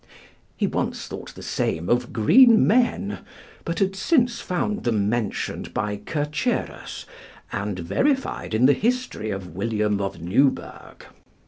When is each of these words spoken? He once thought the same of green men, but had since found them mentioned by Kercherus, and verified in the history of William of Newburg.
He 0.57 0.65
once 0.65 1.05
thought 1.07 1.35
the 1.35 1.43
same 1.43 1.87
of 1.87 2.11
green 2.11 2.65
men, 2.65 3.19
but 3.63 3.77
had 3.77 3.95
since 3.95 4.39
found 4.41 4.83
them 4.83 5.07
mentioned 5.09 5.75
by 5.75 5.97
Kercherus, 5.97 7.05
and 7.51 7.77
verified 7.77 8.55
in 8.55 8.65
the 8.65 8.73
history 8.73 9.29
of 9.29 9.53
William 9.55 10.01
of 10.01 10.19
Newburg. 10.19 11.05